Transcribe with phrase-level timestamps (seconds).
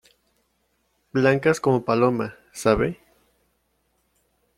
[1.13, 2.97] blancas como palomas.¿ sabe?